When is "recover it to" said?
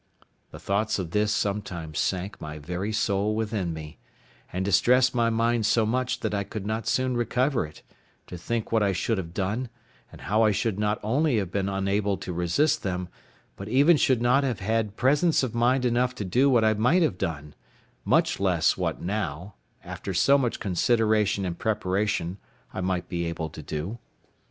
7.15-8.35